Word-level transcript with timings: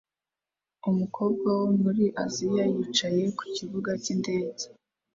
Umukobwa 0.89 1.47
wo 1.59 1.67
muri 1.81 2.05
Aziya 2.23 2.63
yicaye 2.73 3.23
ku 3.37 3.43
kibuga 3.55 3.89
cyindege 4.03 4.65